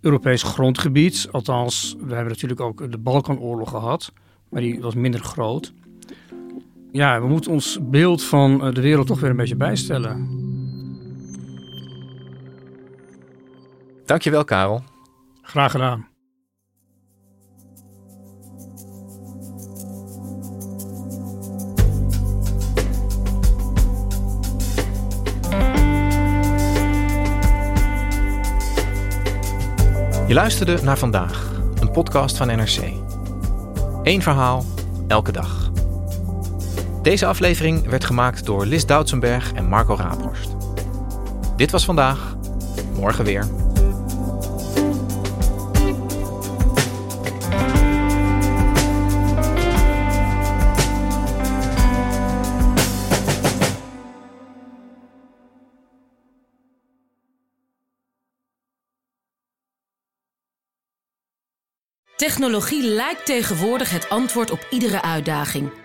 Europees 0.00 0.42
grondgebied. 0.42 1.28
Althans, 1.30 1.96
we 1.98 2.14
hebben 2.14 2.32
natuurlijk 2.32 2.60
ook 2.60 2.90
de 2.90 2.98
Balkanoorlog 2.98 3.70
gehad, 3.70 4.12
maar 4.48 4.60
die 4.60 4.80
was 4.80 4.94
minder 4.94 5.20
groot. 5.20 5.72
Ja, 6.96 7.20
we 7.20 7.26
moeten 7.26 7.50
ons 7.50 7.78
beeld 7.82 8.24
van 8.24 8.62
eh, 8.62 8.74
de 8.74 8.80
wereld 8.80 9.06
toch 9.06 9.20
weer 9.20 9.30
een 9.30 9.36
beetje 9.36 9.56
bijstellen. 9.56 10.28
Dankjewel, 14.04 14.44
Karel. 14.44 14.82
Graag 15.42 15.70
gedaan. 15.70 16.08
Je 30.26 30.34
luisterde 30.34 30.82
naar 30.82 30.98
vandaag, 30.98 31.60
een 31.80 31.90
podcast 31.90 32.36
van 32.36 32.46
NRC. 32.46 32.92
Eén 34.02 34.22
verhaal, 34.22 34.64
elke 35.08 35.32
dag. 35.32 35.65
Deze 37.06 37.26
aflevering 37.26 37.88
werd 37.88 38.04
gemaakt 38.04 38.46
door 38.46 38.66
Lis 38.66 38.86
Doutsenberg 38.86 39.52
en 39.52 39.68
Marco 39.68 39.94
Raaphorst. 39.94 40.56
Dit 41.56 41.70
was 41.70 41.84
vandaag, 41.84 42.36
morgen 42.94 43.24
weer. 43.24 43.46
Technologie 62.16 62.82
lijkt 62.82 63.26
tegenwoordig 63.26 63.90
het 63.90 64.08
antwoord 64.08 64.50
op 64.50 64.66
iedere 64.70 65.02
uitdaging. 65.02 65.84